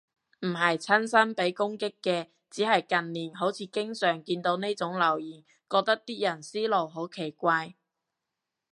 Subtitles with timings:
[0.39, 7.75] 唔係親身被攻擊嘅，只係近年好似經常見到呢種留言，覺得啲人思路好奇怪